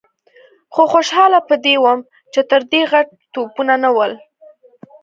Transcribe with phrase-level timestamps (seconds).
[0.73, 1.99] خو خوشاله په دې وم
[2.33, 4.11] چې تر دې غټ توپونه نه ول.